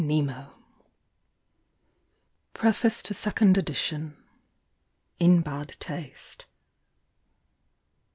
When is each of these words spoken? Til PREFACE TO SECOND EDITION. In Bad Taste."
Til 0.01 0.33
PREFACE 2.55 3.03
TO 3.03 3.13
SECOND 3.13 3.55
EDITION. 3.55 4.17
In 5.19 5.41
Bad 5.43 5.75
Taste." 5.79 6.45